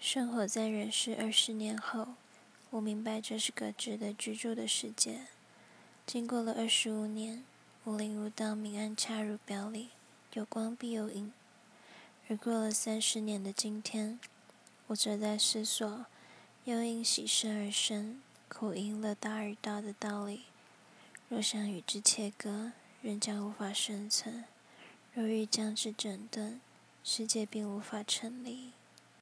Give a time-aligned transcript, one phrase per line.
[0.00, 2.14] 生活在人世二十年后，
[2.70, 5.26] 我明白这是个值得居住的世界。
[6.06, 7.44] 经过了二十五年，
[7.84, 9.90] 我领悟到明暗恰如表里，
[10.32, 11.30] 有光必有影。
[12.28, 14.18] 而过了三十年的今天，
[14.86, 16.06] 我则在思索：
[16.64, 20.44] 又因喜生而生，苦因乐大而大的道理。
[21.28, 22.72] 若想与之切割，
[23.02, 24.44] 人将无法生存；
[25.12, 26.58] 若欲将之整顿，
[27.04, 28.72] 世界便无法成立。